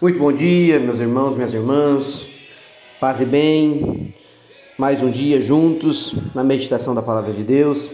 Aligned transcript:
Muito 0.00 0.18
bom 0.18 0.32
dia, 0.32 0.80
meus 0.80 0.98
irmãos, 1.00 1.34
minhas 1.34 1.52
irmãs. 1.52 2.30
Paz 2.98 3.20
e 3.20 3.26
bem. 3.26 4.14
Mais 4.78 5.02
um 5.02 5.10
dia 5.10 5.42
juntos 5.42 6.14
na 6.34 6.42
meditação 6.42 6.94
da 6.94 7.02
palavra 7.02 7.30
de 7.30 7.44
Deus. 7.44 7.90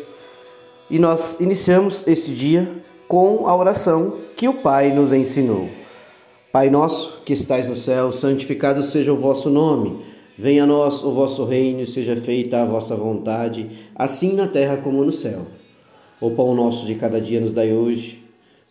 E 0.88 1.00
nós 1.00 1.40
iniciamos 1.40 2.06
esse 2.06 2.30
dia 2.30 2.70
com 3.08 3.48
a 3.48 3.56
oração 3.56 4.18
que 4.36 4.46
o 4.46 4.54
Pai 4.54 4.94
nos 4.94 5.12
ensinou. 5.12 5.68
Pai 6.52 6.70
nosso, 6.70 7.22
que 7.24 7.32
estais 7.32 7.66
no 7.66 7.74
céu, 7.74 8.12
santificado 8.12 8.84
seja 8.84 9.12
o 9.12 9.18
vosso 9.18 9.50
nome. 9.50 9.98
Venha 10.38 10.62
a 10.62 10.66
nós 10.66 11.02
o 11.02 11.10
vosso 11.10 11.44
reino, 11.44 11.84
seja 11.84 12.14
feita 12.14 12.62
a 12.62 12.64
vossa 12.64 12.94
vontade, 12.94 13.68
assim 13.96 14.32
na 14.32 14.46
terra 14.46 14.76
como 14.76 15.04
no 15.04 15.10
céu. 15.10 15.44
O 16.20 16.30
pão 16.30 16.54
nosso 16.54 16.86
de 16.86 16.94
cada 16.94 17.20
dia 17.20 17.40
nos 17.40 17.52
dai 17.52 17.72
hoje. 17.72 18.22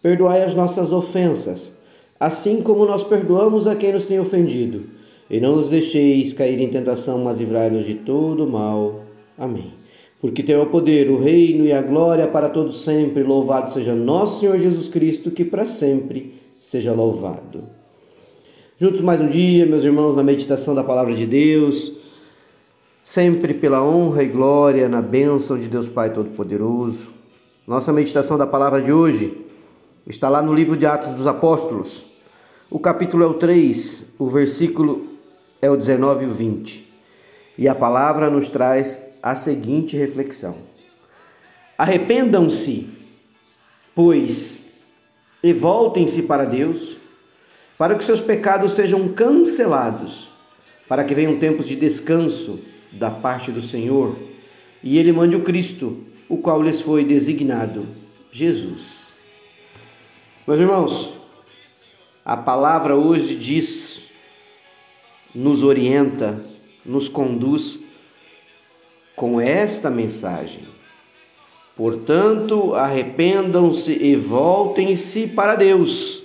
Perdoai 0.01 0.41
as 0.41 0.53
nossas 0.53 0.93
ofensas, 0.93 1.74
assim 2.19 2.61
como 2.61 2.85
nós 2.85 3.03
perdoamos 3.03 3.67
a 3.67 3.75
quem 3.75 3.93
nos 3.93 4.05
tem 4.05 4.19
ofendido. 4.19 4.83
E 5.29 5.39
não 5.39 5.55
nos 5.55 5.69
deixeis 5.69 6.33
cair 6.33 6.59
em 6.61 6.69
tentação, 6.69 7.19
mas 7.19 7.39
livrai-nos 7.39 7.85
de 7.85 7.95
todo 7.95 8.47
mal. 8.47 9.05
Amém. 9.37 9.73
Porque 10.21 10.43
teu 10.43 10.59
é 10.59 10.63
o 10.63 10.67
poder, 10.67 11.09
o 11.09 11.19
reino 11.19 11.65
e 11.65 11.71
a 11.71 11.81
glória 11.81 12.27
para 12.27 12.49
todos 12.49 12.81
sempre. 12.81 13.23
Louvado 13.23 13.71
seja 13.71 13.93
nosso 13.93 14.39
Senhor 14.39 14.57
Jesus 14.57 14.87
Cristo, 14.87 15.31
que 15.31 15.43
para 15.43 15.65
sempre 15.65 16.33
seja 16.59 16.93
louvado. 16.93 17.63
Juntos 18.77 19.01
mais 19.01 19.21
um 19.21 19.27
dia, 19.27 19.65
meus 19.65 19.83
irmãos, 19.83 20.15
na 20.15 20.23
meditação 20.23 20.75
da 20.75 20.83
palavra 20.83 21.13
de 21.13 21.25
Deus, 21.25 21.93
sempre 23.01 23.53
pela 23.53 23.83
honra 23.83 24.23
e 24.23 24.27
glória, 24.27 24.89
na 24.89 25.01
bênção 25.01 25.57
de 25.57 25.67
Deus 25.67 25.87
Pai 25.87 26.11
Todo-Poderoso. 26.11 27.11
Nossa 27.67 27.93
meditação 27.93 28.37
da 28.37 28.45
palavra 28.45 28.81
de 28.81 28.91
hoje 28.91 29.44
Está 30.07 30.29
lá 30.29 30.39
no 30.39 30.53
livro 30.53 30.77
de 30.77 30.85
Atos 30.85 31.13
dos 31.13 31.25
Apóstolos. 31.25 32.05
O 32.69 32.77
capítulo 32.77 33.23
é 33.23 33.25
o 33.27 33.33
3, 33.33 34.13
o 34.19 34.29
versículo 34.29 35.07
é 35.59 35.67
o 35.67 35.75
19 35.75 36.25
e 36.25 36.27
o 36.27 36.31
20. 36.31 36.93
E 37.57 37.67
a 37.67 37.73
palavra 37.73 38.29
nos 38.29 38.47
traz 38.47 39.09
a 39.23 39.35
seguinte 39.35 39.97
reflexão: 39.97 40.57
Arrependam-se, 41.75 42.87
pois, 43.95 44.67
e 45.41 45.51
voltem-se 45.51 46.21
para 46.21 46.45
Deus, 46.45 46.97
para 47.75 47.95
que 47.95 48.05
seus 48.05 48.21
pecados 48.21 48.73
sejam 48.73 49.07
cancelados, 49.07 50.29
para 50.87 51.03
que 51.03 51.15
venham 51.15 51.39
tempos 51.39 51.67
de 51.67 51.75
descanso 51.75 52.59
da 52.93 53.09
parte 53.09 53.51
do 53.51 53.61
Senhor, 53.61 54.15
e 54.83 54.99
ele 54.99 55.11
mande 55.11 55.35
o 55.35 55.41
Cristo, 55.41 56.03
o 56.29 56.37
qual 56.37 56.61
lhes 56.61 56.79
foi 56.79 57.03
designado, 57.03 57.87
Jesus. 58.31 59.14
Meus 60.47 60.59
irmãos, 60.59 61.11
a 62.23 62.37
palavra 62.37 62.95
hoje 62.95 63.35
diz, 63.35 64.05
nos 65.33 65.63
orienta, 65.63 66.39
nos 66.85 67.09
conduz 67.09 67.79
com 69.15 69.41
esta 69.41 69.89
mensagem. 69.89 70.67
Portanto, 71.75 72.75
arrependam-se 72.75 73.91
e 73.91 74.15
voltem-se 74.15 75.25
para 75.25 75.55
Deus, 75.55 76.21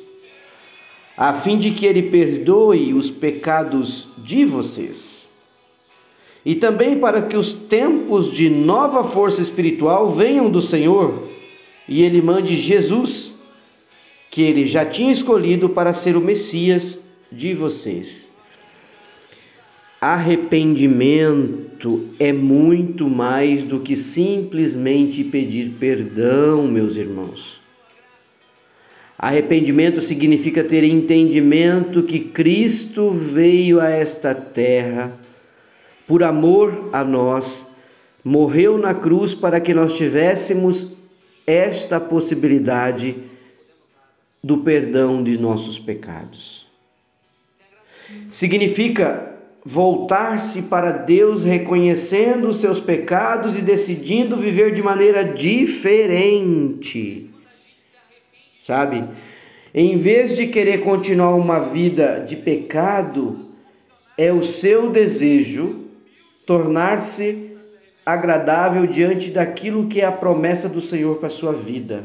a 1.17 1.33
fim 1.33 1.57
de 1.57 1.71
que 1.71 1.87
Ele 1.87 2.03
perdoe 2.03 2.93
os 2.93 3.09
pecados 3.09 4.09
de 4.19 4.45
vocês. 4.45 5.31
E 6.45 6.55
também 6.55 6.99
para 6.99 7.23
que 7.23 7.39
os 7.39 7.55
tempos 7.55 8.31
de 8.31 8.51
nova 8.51 9.03
força 9.03 9.41
espiritual 9.41 10.11
venham 10.11 10.51
do 10.51 10.61
Senhor 10.61 11.27
e 11.89 12.03
Ele 12.03 12.21
mande 12.21 12.55
Jesus 12.55 13.40
que 14.31 14.43
ele 14.43 14.67
já 14.67 14.87
tinha 14.87 15.13
escolhido 15.13 15.69
para 15.69 15.93
ser 15.93 16.17
o 16.17 16.21
Messias 16.21 17.01
de 17.33 17.53
vocês. 17.53 18.31
Arrependimento 20.01 22.07
é 22.19 22.33
muito 22.33 23.11
mais 23.11 23.65
do 23.65 23.81
que 23.81 23.97
simplesmente 23.97 25.25
pedir 25.25 25.73
perdão, 25.79 26.67
meus 26.67 26.97
irmãos. 26.97 27.61
Arrependimento 29.19 30.01
significa 30.01 30.65
ter 30.65 30.85
entendimento 30.85 32.03
que 32.03 32.21
Cristo 32.21 33.11
veio 33.11 33.79
a 33.79 33.91
esta 33.91 34.35
terra 34.35 35.13
por 36.07 36.23
amor 36.23 36.89
a 36.93 37.05
nós, 37.05 37.67
morreu 38.25 38.79
na 38.79 38.95
cruz 38.95 39.35
para 39.35 39.61
que 39.61 39.75
nós 39.75 39.93
tivéssemos 39.93 40.97
esta 41.47 42.01
possibilidade 42.01 43.17
do 44.43 44.59
perdão 44.59 45.23
de 45.23 45.39
nossos 45.39 45.79
pecados. 45.79 46.67
Significa 48.31 49.31
voltar-se 49.65 50.63
para 50.63 50.91
Deus 50.91 51.45
reconhecendo 51.45 52.49
os 52.49 52.57
seus 52.57 52.81
pecados 52.81 53.59
e 53.59 53.63
decidindo 53.63 54.37
viver 54.37 54.73
de 54.73 54.83
maneira 54.83 55.25
diferente. 55.25 57.31
Sabe? 58.59 59.05
Em 59.73 59.97
vez 59.97 60.37
de 60.37 60.47
querer 60.47 60.79
continuar 60.79 61.35
uma 61.35 61.61
vida 61.61 62.25
de 62.27 62.37
pecado, 62.37 63.51
é 64.17 64.33
o 64.33 64.43
seu 64.43 64.91
desejo 64.91 65.85
tornar-se 66.45 67.51
agradável 68.05 68.87
diante 68.87 69.31
daquilo 69.31 69.87
que 69.87 70.01
é 70.01 70.05
a 70.05 70.13
promessa 70.13 70.69
do 70.69 70.81
Senhor 70.81 71.19
para 71.19 71.29
a 71.29 71.31
sua 71.31 71.53
vida. 71.53 72.05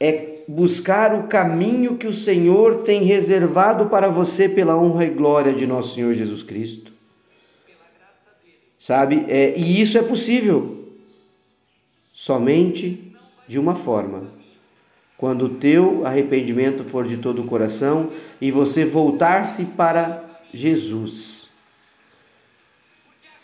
É 0.00 0.35
buscar 0.48 1.14
o 1.14 1.24
caminho 1.24 1.96
que 1.96 2.06
o 2.06 2.12
Senhor 2.12 2.82
tem 2.82 3.02
reservado 3.02 3.86
para 3.86 4.08
você 4.08 4.48
pela 4.48 4.76
honra 4.76 5.04
e 5.04 5.10
glória 5.10 5.52
de 5.52 5.66
nosso 5.66 5.94
Senhor 5.94 6.12
Jesus 6.14 6.42
Cristo. 6.42 6.92
Sabe? 8.78 9.24
É, 9.28 9.58
e 9.58 9.80
isso 9.80 9.98
é 9.98 10.02
possível 10.02 10.84
somente 12.12 13.12
de 13.48 13.58
uma 13.58 13.74
forma. 13.74 14.24
Quando 15.18 15.46
o 15.46 15.48
teu 15.48 16.06
arrependimento 16.06 16.84
for 16.84 17.04
de 17.06 17.16
todo 17.16 17.42
o 17.42 17.46
coração 17.46 18.10
e 18.40 18.50
você 18.50 18.84
voltar-se 18.84 19.64
para 19.64 20.22
Jesus. 20.52 21.50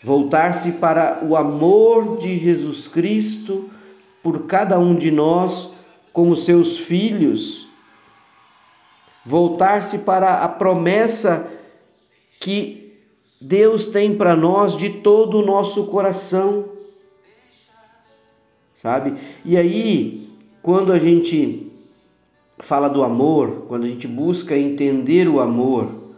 Voltar-se 0.01 0.73
para 0.73 1.23
o 1.23 1.35
amor 1.35 2.17
de 2.17 2.37
Jesus 2.37 2.87
Cristo 2.87 3.69
por 4.21 4.45
cada 4.45 4.77
um 4.77 4.95
de 4.95 5.11
nós 5.11 5.71
como 6.13 6.35
seus 6.35 6.77
filhos, 6.77 7.67
voltar-se 9.25 9.99
para 9.99 10.43
a 10.43 10.47
promessa 10.47 11.51
que 12.39 12.99
Deus 13.41 13.87
tem 13.87 14.15
para 14.15 14.35
nós 14.35 14.77
de 14.77 14.89
todo 14.89 15.39
o 15.39 15.45
nosso 15.45 15.87
coração. 15.87 16.69
Sabe? 18.75 19.15
E 19.43 19.57
aí, 19.57 20.29
quando 20.61 20.93
a 20.93 20.99
gente 20.99 21.71
fala 22.59 22.87
do 22.87 23.03
amor, 23.03 23.65
quando 23.67 23.85
a 23.85 23.87
gente 23.87 24.07
busca 24.07 24.55
entender 24.55 25.27
o 25.27 25.39
amor 25.39 26.13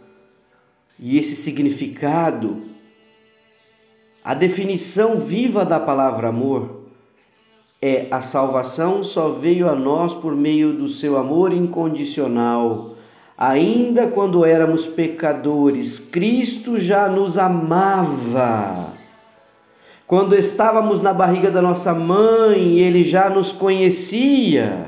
e 0.98 1.16
esse 1.16 1.34
significado, 1.34 2.62
a 4.22 4.34
definição 4.34 5.20
viva 5.20 5.64
da 5.64 5.80
palavra 5.80 6.28
amor 6.28 6.75
é 7.80 8.06
a 8.10 8.20
salvação 8.20 9.04
só 9.04 9.28
veio 9.28 9.68
a 9.68 9.74
nós 9.74 10.14
por 10.14 10.34
meio 10.34 10.72
do 10.72 10.88
seu 10.88 11.16
amor 11.16 11.52
incondicional. 11.52 12.94
Ainda 13.36 14.06
quando 14.06 14.44
éramos 14.44 14.86
pecadores, 14.86 15.98
Cristo 15.98 16.78
já 16.78 17.06
nos 17.06 17.36
amava. 17.36 18.94
Quando 20.06 20.34
estávamos 20.34 21.00
na 21.02 21.12
barriga 21.12 21.50
da 21.50 21.60
nossa 21.60 21.92
mãe, 21.92 22.78
ele 22.78 23.04
já 23.04 23.28
nos 23.28 23.52
conhecia. 23.52 24.86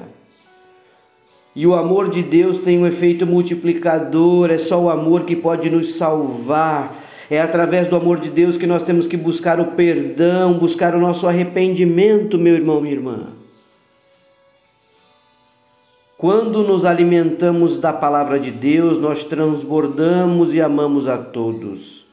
E 1.54 1.66
o 1.66 1.75
amor 1.75 2.09
de 2.09 2.22
Deus 2.22 2.59
tem 2.59 2.78
um 2.78 2.87
efeito 2.87 3.27
multiplicador, 3.27 4.51
é 4.51 4.59
só 4.59 4.80
o 4.80 4.89
amor 4.89 5.24
que 5.24 5.34
pode 5.34 5.68
nos 5.68 5.97
salvar. 5.97 7.08
É 7.30 7.41
através 7.41 7.89
do 7.89 7.97
amor 7.97 8.19
de 8.19 8.30
Deus 8.30 8.57
que 8.57 8.66
nós 8.66 8.83
temos 8.83 9.07
que 9.07 9.16
buscar 9.16 9.60
o 9.60 9.72
perdão, 9.72 10.54
buscar 10.54 10.95
o 10.95 11.01
nosso 11.01 11.27
arrependimento, 11.27 12.39
meu 12.39 12.54
irmão, 12.54 12.80
minha 12.80 12.95
irmã. 12.95 13.27
Quando 16.16 16.63
nos 16.65 16.84
alimentamos 16.84 17.78
da 17.78 17.92
palavra 17.92 18.41
de 18.41 18.51
Deus, 18.51 18.98
nós 18.98 19.22
transbordamos 19.22 20.54
e 20.54 20.60
amamos 20.60 21.07
a 21.07 21.19
todos. 21.19 22.07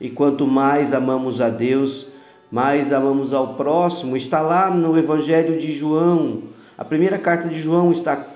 E 0.00 0.08
quanto 0.08 0.46
mais 0.46 0.92
amamos 0.92 1.40
a 1.40 1.50
Deus, 1.50 2.06
mais 2.50 2.92
amamos 2.92 3.32
ao 3.32 3.54
próximo. 3.54 4.16
Está 4.16 4.40
lá 4.40 4.70
no 4.70 4.96
Evangelho 4.96 5.58
de 5.58 5.72
João, 5.72 6.44
a 6.76 6.84
primeira 6.84 7.18
carta 7.18 7.48
de 7.48 7.60
João 7.60 7.92
está 7.92 8.26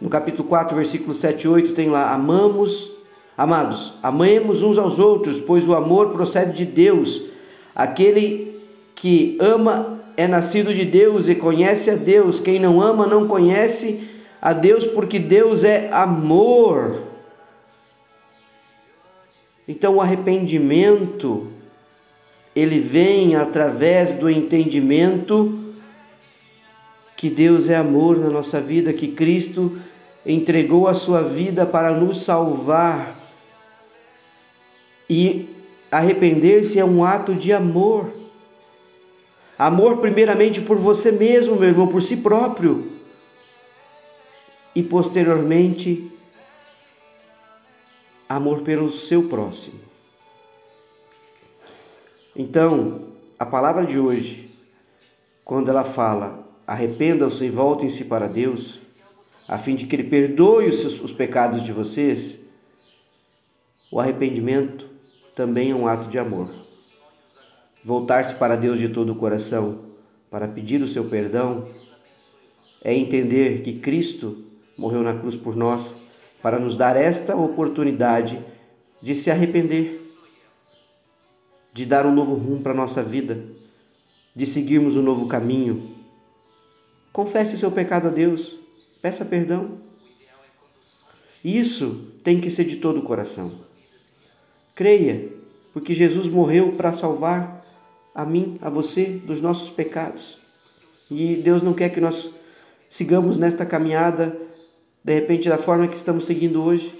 no 0.00 0.08
capítulo 0.08 0.48
4, 0.48 0.76
versículo 0.76 1.14
7 1.14 1.42
e 1.44 1.48
8, 1.48 1.74
tem 1.74 1.88
lá: 1.88 2.12
Amamos 2.12 2.90
Amados, 3.38 3.92
amemos 4.02 4.64
uns 4.64 4.76
aos 4.78 4.98
outros, 4.98 5.38
pois 5.38 5.64
o 5.64 5.72
amor 5.72 6.10
procede 6.10 6.52
de 6.52 6.64
Deus. 6.64 7.22
Aquele 7.72 8.60
que 8.96 9.38
ama 9.40 10.00
é 10.16 10.26
nascido 10.26 10.74
de 10.74 10.84
Deus 10.84 11.28
e 11.28 11.36
conhece 11.36 11.88
a 11.88 11.94
Deus. 11.94 12.40
Quem 12.40 12.58
não 12.58 12.82
ama 12.82 13.06
não 13.06 13.28
conhece 13.28 14.00
a 14.42 14.52
Deus 14.52 14.84
porque 14.84 15.20
Deus 15.20 15.62
é 15.62 15.88
amor. 15.92 17.02
Então 19.68 19.94
o 19.94 20.00
arrependimento 20.00 21.46
ele 22.56 22.80
vem 22.80 23.36
através 23.36 24.14
do 24.14 24.28
entendimento 24.28 25.56
que 27.16 27.30
Deus 27.30 27.68
é 27.68 27.76
amor 27.76 28.18
na 28.18 28.30
nossa 28.30 28.60
vida, 28.60 28.92
que 28.92 29.06
Cristo 29.06 29.78
entregou 30.26 30.88
a 30.88 30.94
sua 30.94 31.22
vida 31.22 31.64
para 31.64 31.92
nos 31.92 32.22
salvar. 32.22 33.17
E 35.08 35.48
arrepender-se 35.90 36.78
é 36.78 36.84
um 36.84 37.04
ato 37.04 37.34
de 37.34 37.52
amor. 37.52 38.12
Amor, 39.58 39.98
primeiramente, 39.98 40.60
por 40.60 40.76
você 40.76 41.10
mesmo, 41.10 41.56
meu 41.56 41.68
irmão, 41.68 41.88
por 41.88 42.02
si 42.02 42.18
próprio. 42.18 42.92
E 44.74 44.82
posteriormente, 44.82 46.12
amor 48.28 48.60
pelo 48.60 48.90
seu 48.90 49.24
próximo. 49.28 49.80
Então, 52.36 53.08
a 53.38 53.46
palavra 53.46 53.84
de 53.84 53.98
hoje, 53.98 54.50
quando 55.44 55.70
ela 55.70 55.84
fala 55.84 56.46
arrependam-se 56.66 57.46
e 57.46 57.50
voltem-se 57.50 58.04
para 58.04 58.28
Deus, 58.28 58.78
a 59.48 59.56
fim 59.56 59.74
de 59.74 59.86
que 59.86 59.96
Ele 59.96 60.04
perdoe 60.04 60.68
os, 60.68 60.80
seus, 60.80 61.00
os 61.00 61.12
pecados 61.12 61.62
de 61.62 61.72
vocês, 61.72 62.38
o 63.90 63.98
arrependimento 63.98 64.87
também 65.38 65.70
é 65.70 65.74
um 65.74 65.86
ato 65.86 66.08
de 66.08 66.18
amor. 66.18 66.50
Voltar-se 67.84 68.34
para 68.34 68.56
Deus 68.56 68.76
de 68.76 68.88
todo 68.88 69.12
o 69.12 69.14
coração, 69.14 69.82
para 70.28 70.48
pedir 70.48 70.82
o 70.82 70.88
seu 70.88 71.04
perdão, 71.04 71.68
é 72.82 72.92
entender 72.92 73.62
que 73.62 73.78
Cristo 73.78 74.44
morreu 74.76 75.00
na 75.00 75.14
cruz 75.14 75.36
por 75.36 75.54
nós 75.54 75.94
para 76.42 76.58
nos 76.58 76.74
dar 76.74 76.96
esta 76.96 77.36
oportunidade 77.36 78.36
de 79.00 79.14
se 79.14 79.30
arrepender, 79.30 80.12
de 81.72 81.86
dar 81.86 82.04
um 82.04 82.12
novo 82.12 82.34
rumo 82.34 82.60
para 82.60 82.72
a 82.72 82.76
nossa 82.76 83.00
vida, 83.00 83.40
de 84.34 84.44
seguirmos 84.44 84.96
um 84.96 85.02
novo 85.02 85.28
caminho. 85.28 85.94
Confesse 87.12 87.56
seu 87.56 87.70
pecado 87.70 88.08
a 88.08 88.10
Deus, 88.10 88.56
peça 89.00 89.24
perdão. 89.24 89.78
Isso 91.44 92.12
tem 92.24 92.40
que 92.40 92.50
ser 92.50 92.64
de 92.64 92.78
todo 92.78 92.98
o 92.98 93.02
coração. 93.02 93.67
Creia, 94.78 95.28
porque 95.72 95.92
Jesus 95.92 96.28
morreu 96.28 96.74
para 96.76 96.92
salvar 96.92 97.66
a 98.14 98.24
mim, 98.24 98.56
a 98.62 98.70
você, 98.70 99.06
dos 99.06 99.40
nossos 99.40 99.68
pecados. 99.68 100.38
E 101.10 101.34
Deus 101.34 101.62
não 101.62 101.74
quer 101.74 101.88
que 101.88 102.00
nós 102.00 102.30
sigamos 102.88 103.36
nesta 103.36 103.66
caminhada, 103.66 104.38
de 105.02 105.12
repente, 105.12 105.48
da 105.48 105.58
forma 105.58 105.88
que 105.88 105.96
estamos 105.96 106.26
seguindo 106.26 106.62
hoje. 106.62 106.96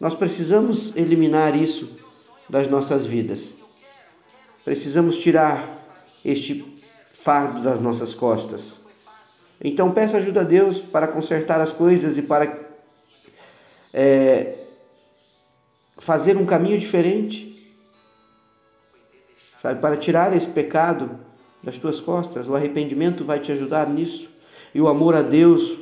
Nós 0.00 0.14
precisamos 0.14 0.96
eliminar 0.96 1.54
isso 1.54 1.94
das 2.48 2.66
nossas 2.68 3.04
vidas. 3.04 3.52
Precisamos 4.64 5.18
tirar 5.18 5.94
este 6.24 6.80
fardo 7.12 7.60
das 7.62 7.78
nossas 7.78 8.14
costas. 8.14 8.76
Então 9.62 9.92
peça 9.92 10.16
ajuda 10.16 10.40
a 10.40 10.44
Deus 10.44 10.80
para 10.80 11.06
consertar 11.06 11.60
as 11.60 11.70
coisas 11.70 12.16
e 12.16 12.22
para 12.22 12.58
é, 13.92 14.59
fazer 16.00 16.36
um 16.36 16.46
caminho 16.46 16.78
diferente, 16.78 17.70
sabe? 19.60 19.80
Para 19.80 19.96
tirar 19.96 20.34
esse 20.34 20.48
pecado 20.48 21.10
das 21.62 21.76
tuas 21.76 22.00
costas. 22.00 22.48
O 22.48 22.56
arrependimento 22.56 23.22
vai 23.22 23.38
te 23.38 23.52
ajudar 23.52 23.88
nisso. 23.88 24.28
E 24.74 24.80
o 24.80 24.88
amor 24.88 25.14
a 25.14 25.22
Deus, 25.22 25.76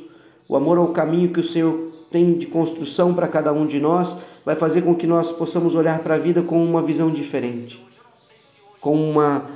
o 0.47 0.55
amor 0.55 0.77
ao 0.77 0.89
caminho 0.89 1.31
que 1.31 1.39
o 1.39 1.43
Senhor 1.43 1.89
tem 2.11 2.37
de 2.37 2.47
construção 2.47 3.13
para 3.13 3.27
cada 3.27 3.53
um 3.53 3.65
de 3.65 3.79
nós, 3.79 4.17
vai 4.43 4.55
fazer 4.55 4.81
com 4.81 4.93
que 4.93 5.07
nós 5.07 5.31
possamos 5.31 5.73
olhar 5.73 5.99
para 5.99 6.15
a 6.15 6.17
vida 6.17 6.41
com 6.41 6.63
uma 6.63 6.81
visão 6.81 7.09
diferente, 7.09 7.83
com 8.81 8.95
uma 9.09 9.49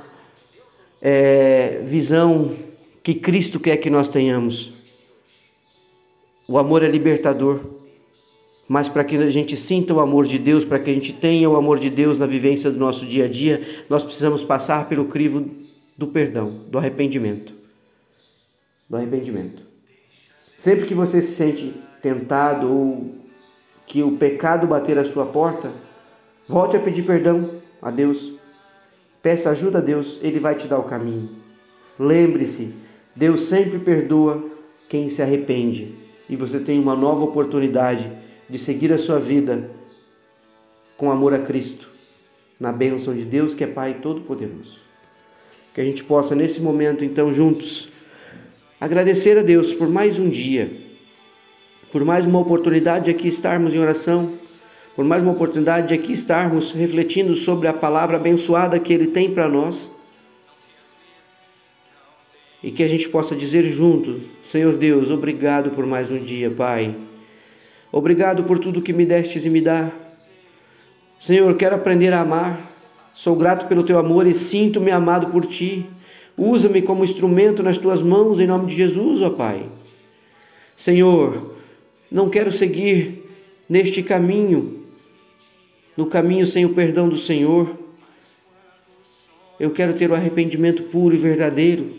é, 1.02 1.82
visão 1.84 2.52
que 3.02 3.14
Cristo 3.14 3.60
quer 3.60 3.76
que 3.76 3.90
nós 3.90 4.08
tenhamos. 4.08 4.72
O 6.48 6.58
amor 6.58 6.82
é 6.82 6.88
libertador, 6.88 7.60
mas 8.68 8.88
para 8.88 9.04
que 9.04 9.16
a 9.16 9.30
gente 9.30 9.56
sinta 9.56 9.92
o 9.92 10.00
amor 10.00 10.26
de 10.26 10.38
Deus, 10.38 10.64
para 10.64 10.78
que 10.78 10.90
a 10.90 10.94
gente 10.94 11.12
tenha 11.12 11.48
o 11.48 11.56
amor 11.56 11.78
de 11.78 11.90
Deus 11.90 12.18
na 12.18 12.26
vivência 12.26 12.70
do 12.70 12.78
nosso 12.78 13.04
dia 13.06 13.26
a 13.26 13.28
dia, 13.28 13.62
nós 13.88 14.02
precisamos 14.02 14.42
passar 14.42 14.88
pelo 14.88 15.04
crivo 15.06 15.46
do 15.96 16.06
perdão, 16.06 16.60
do 16.70 16.78
arrependimento. 16.78 17.52
Do 18.88 18.96
arrependimento. 18.96 19.62
Sempre 20.54 20.86
que 20.86 20.94
você 20.94 21.20
se 21.20 21.32
sente 21.32 21.74
tentado 22.00 22.70
ou 22.70 23.14
que 23.86 24.02
o 24.02 24.16
pecado 24.16 24.66
bater 24.66 24.98
a 24.98 25.04
sua 25.04 25.26
porta, 25.26 25.70
volte 26.48 26.76
a 26.76 26.80
pedir 26.80 27.02
perdão 27.02 27.50
a 27.82 27.90
Deus. 27.90 28.32
Peça 29.22 29.50
ajuda 29.50 29.78
a 29.78 29.82
Deus, 29.82 30.18
Ele 30.22 30.40
vai 30.40 30.54
te 30.54 30.66
dar 30.66 30.78
o 30.78 30.84
caminho. 30.84 31.30
Lembre-se, 31.98 32.74
Deus 33.14 33.42
sempre 33.42 33.78
perdoa 33.78 34.42
quem 34.88 35.08
se 35.08 35.22
arrepende 35.22 35.94
e 36.28 36.36
você 36.36 36.58
tem 36.58 36.78
uma 36.78 36.96
nova 36.96 37.24
oportunidade 37.24 38.10
de 38.48 38.58
seguir 38.58 38.92
a 38.92 38.98
sua 38.98 39.18
vida 39.18 39.70
com 40.96 41.10
amor 41.10 41.34
a 41.34 41.38
Cristo, 41.38 41.88
na 42.58 42.72
bênção 42.72 43.14
de 43.14 43.24
Deus 43.24 43.54
que 43.54 43.64
é 43.64 43.66
Pai 43.66 43.94
Todo-Poderoso. 44.00 44.80
Que 45.74 45.80
a 45.80 45.84
gente 45.84 46.04
possa 46.04 46.34
nesse 46.34 46.60
momento, 46.60 47.04
então, 47.04 47.32
juntos, 47.32 47.88
agradecer 48.80 49.38
a 49.38 49.42
Deus 49.42 49.72
por 49.72 49.88
mais 49.88 50.18
um 50.18 50.28
dia, 50.28 50.70
por 51.90 52.04
mais 52.04 52.24
uma 52.26 52.38
oportunidade 52.38 53.06
de 53.06 53.10
aqui 53.10 53.26
estarmos 53.26 53.74
em 53.74 53.78
oração, 53.78 54.34
por 54.94 55.04
mais 55.04 55.22
uma 55.22 55.32
oportunidade 55.32 55.88
de 55.88 55.94
aqui 55.94 56.12
estarmos 56.12 56.70
refletindo 56.72 57.34
sobre 57.34 57.66
a 57.66 57.72
palavra 57.72 58.16
abençoada 58.16 58.78
que 58.78 58.92
Ele 58.92 59.08
tem 59.08 59.32
para 59.32 59.48
nós. 59.48 59.90
E 62.62 62.70
que 62.70 62.82
a 62.82 62.88
gente 62.88 63.08
possa 63.08 63.34
dizer 63.34 63.64
junto: 63.64 64.20
Senhor 64.44 64.76
Deus, 64.76 65.10
obrigado 65.10 65.70
por 65.70 65.84
mais 65.84 66.10
um 66.10 66.18
dia, 66.18 66.50
Pai. 66.50 66.94
Obrigado 67.96 68.42
por 68.42 68.58
tudo 68.58 68.82
que 68.82 68.92
me 68.92 69.06
destes 69.06 69.44
e 69.44 69.48
me 69.48 69.60
dá. 69.60 69.88
Senhor, 71.16 71.56
quero 71.56 71.76
aprender 71.76 72.12
a 72.12 72.22
amar. 72.22 72.72
Sou 73.12 73.36
grato 73.36 73.68
pelo 73.68 73.84
teu 73.84 74.00
amor 74.00 74.26
e 74.26 74.34
sinto-me 74.34 74.90
amado 74.90 75.28
por 75.28 75.46
ti. 75.46 75.86
Usa-me 76.36 76.82
como 76.82 77.04
instrumento 77.04 77.62
nas 77.62 77.78
tuas 77.78 78.02
mãos, 78.02 78.40
em 78.40 78.48
nome 78.48 78.66
de 78.66 78.74
Jesus, 78.74 79.22
ó 79.22 79.30
Pai. 79.30 79.68
Senhor, 80.74 81.54
não 82.10 82.28
quero 82.28 82.50
seguir 82.50 83.30
neste 83.68 84.02
caminho, 84.02 84.86
no 85.96 86.06
caminho 86.06 86.48
sem 86.48 86.64
o 86.64 86.74
perdão 86.74 87.08
do 87.08 87.16
Senhor. 87.16 87.78
Eu 89.60 89.70
quero 89.70 89.94
ter 89.94 90.10
o 90.10 90.14
arrependimento 90.16 90.82
puro 90.82 91.14
e 91.14 91.18
verdadeiro. 91.18 91.94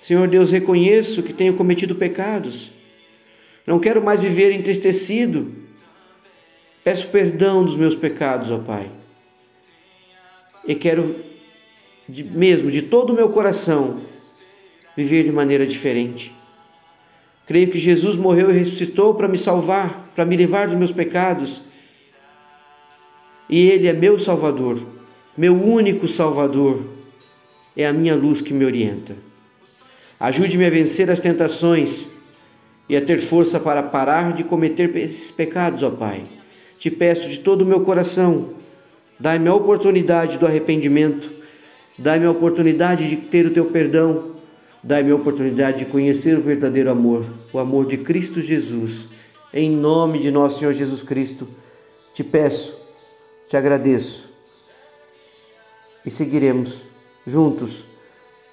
Senhor 0.00 0.28
Deus, 0.28 0.52
reconheço 0.52 1.24
que 1.24 1.32
tenho 1.32 1.54
cometido 1.54 1.96
pecados. 1.96 2.70
Não 3.66 3.78
quero 3.78 4.02
mais 4.02 4.22
viver 4.22 4.52
entristecido. 4.52 5.52
Peço 6.82 7.08
perdão 7.08 7.64
dos 7.64 7.76
meus 7.76 7.94
pecados, 7.94 8.50
ó 8.50 8.58
Pai. 8.58 8.90
E 10.66 10.74
quero 10.74 11.16
de, 12.08 12.24
mesmo 12.24 12.70
de 12.70 12.82
todo 12.82 13.10
o 13.10 13.16
meu 13.16 13.28
coração, 13.30 14.00
viver 14.96 15.24
de 15.24 15.32
maneira 15.32 15.66
diferente. 15.66 16.32
Creio 17.46 17.70
que 17.70 17.78
Jesus 17.78 18.16
morreu 18.16 18.50
e 18.50 18.58
ressuscitou 18.58 19.14
para 19.14 19.28
me 19.28 19.38
salvar, 19.38 20.10
para 20.14 20.24
me 20.24 20.36
livrar 20.36 20.68
dos 20.68 20.76
meus 20.76 20.92
pecados. 20.92 21.60
E 23.48 23.68
Ele 23.68 23.88
é 23.88 23.92
meu 23.92 24.18
Salvador, 24.18 24.84
meu 25.36 25.54
único 25.54 26.06
Salvador. 26.08 26.82
É 27.76 27.86
a 27.86 27.92
minha 27.92 28.14
luz 28.14 28.40
que 28.40 28.52
me 28.52 28.64
orienta. 28.64 29.16
Ajude-me 30.20 30.66
a 30.66 30.70
vencer 30.70 31.10
as 31.10 31.20
tentações 31.20 32.06
e 32.88 32.96
a 32.96 33.00
ter 33.00 33.18
força 33.18 33.58
para 33.58 33.82
parar 33.82 34.32
de 34.32 34.44
cometer 34.44 34.94
esses 34.96 35.30
pecados, 35.30 35.82
ó 35.82 35.90
Pai. 35.90 36.24
Te 36.78 36.90
peço 36.90 37.28
de 37.28 37.38
todo 37.38 37.62
o 37.62 37.66
meu 37.66 37.80
coração, 37.80 38.50
dai-me 39.18 39.48
a 39.48 39.54
oportunidade 39.54 40.38
do 40.38 40.46
arrependimento 40.46 41.42
Dai-me 41.98 42.26
a 42.26 42.30
oportunidade 42.30 43.08
de 43.08 43.16
ter 43.16 43.46
o 43.46 43.52
teu 43.52 43.66
perdão. 43.66 44.32
Dai-me 44.82 45.12
a 45.12 45.14
oportunidade 45.14 45.80
de 45.80 45.84
conhecer 45.84 46.36
o 46.36 46.40
verdadeiro 46.40 46.90
amor, 46.90 47.24
o 47.52 47.58
amor 47.58 47.86
de 47.86 47.96
Cristo 47.98 48.40
Jesus. 48.40 49.06
Em 49.54 49.70
nome 49.70 50.18
de 50.18 50.30
nosso 50.30 50.58
Senhor 50.58 50.72
Jesus 50.72 51.02
Cristo, 51.02 51.46
te 52.14 52.24
peço, 52.24 52.76
te 53.48 53.56
agradeço 53.56 54.28
e 56.04 56.10
seguiremos 56.10 56.82
juntos, 57.24 57.84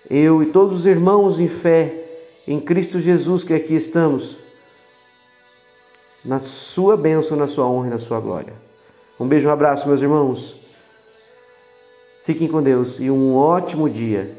eu 0.08 0.44
e 0.44 0.48
todos 0.48 0.82
os 0.82 0.86
irmãos 0.86 1.40
em 1.40 1.48
fé 1.48 2.09
em 2.50 2.60
Cristo 2.60 3.00
Jesus 3.00 3.44
que 3.44 3.54
aqui 3.54 3.76
estamos, 3.76 4.36
na 6.26 6.40
sua 6.40 6.98
bênção, 6.98 7.38
na 7.38 7.48
sua 7.48 7.68
honra 7.68 7.86
e 7.86 7.90
na 7.92 8.00
sua 8.00 8.20
glória. 8.20 8.56
Um 9.20 9.28
beijo, 9.28 9.48
um 9.48 9.52
abraço, 9.52 9.88
meus 9.88 10.02
irmãos. 10.02 10.56
Fiquem 12.24 12.48
com 12.48 12.64
Deus 12.64 13.00
e 13.00 13.12
um 13.12 13.36
ótimo 13.36 13.88
dia. 13.88 14.36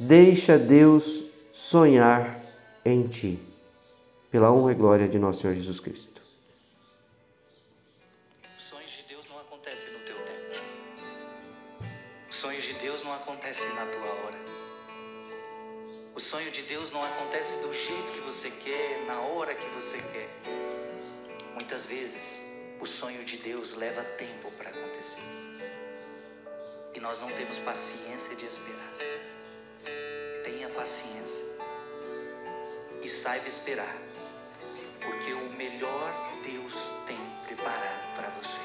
Deixa 0.00 0.56
Deus 0.56 1.24
sonhar 1.52 2.40
em 2.82 3.02
ti. 3.02 3.38
pela 4.30 4.50
honra 4.50 4.72
e 4.72 4.74
glória 4.74 5.08
de 5.08 5.18
nosso 5.18 5.40
Senhor 5.42 5.54
Jesus 5.54 5.78
Cristo. 5.78 6.20
Os 8.56 8.62
sonhos 8.62 8.90
de 8.90 9.04
Deus 9.08 9.28
não 9.30 9.38
acontecem 9.38 9.92
no 9.92 9.98
teu 10.00 10.16
tempo. 10.16 10.58
Os 12.28 12.36
sonhos 12.36 12.64
de 12.64 12.74
Deus 12.74 13.04
não 13.04 13.14
acontecem 13.14 13.68
na 13.74 13.86
tua 13.86 14.06
hora. 14.06 14.65
O 16.16 16.18
sonho 16.18 16.50
de 16.50 16.62
Deus 16.62 16.92
não 16.92 17.04
acontece 17.04 17.58
do 17.58 17.74
jeito 17.74 18.10
que 18.10 18.20
você 18.20 18.50
quer, 18.50 19.04
na 19.06 19.20
hora 19.20 19.54
que 19.54 19.66
você 19.68 19.98
quer. 19.98 20.30
Muitas 21.52 21.84
vezes, 21.84 22.40
o 22.80 22.86
sonho 22.86 23.22
de 23.22 23.36
Deus 23.36 23.74
leva 23.74 24.02
tempo 24.02 24.50
para 24.52 24.70
acontecer. 24.70 25.20
E 26.94 27.00
nós 27.00 27.20
não 27.20 27.28
temos 27.32 27.58
paciência 27.58 28.34
de 28.34 28.46
esperar. 28.46 28.94
Tenha 30.42 30.70
paciência 30.70 31.44
e 33.02 33.08
saiba 33.10 33.46
esperar, 33.46 33.94
porque 35.02 35.34
o 35.34 35.50
melhor 35.50 36.30
Deus 36.42 36.94
tem 37.06 37.20
preparado 37.46 38.14
para 38.14 38.30
você. 38.30 38.62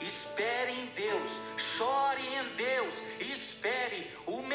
Espere 0.00 0.72
em 0.72 0.86
Deus, 0.86 1.40
chore 1.58 2.22
em 2.22 2.44
Deus, 2.56 3.02
espere 3.20 4.10
o 4.24 4.40
melhor. 4.40 4.53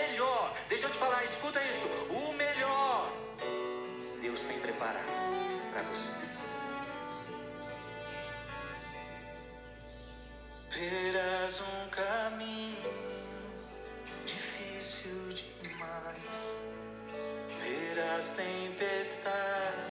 Escuta 1.39 1.61
isso: 1.63 1.87
o 2.09 2.33
melhor 2.33 3.13
Deus 4.21 4.43
tem 4.43 4.59
preparado. 4.59 5.18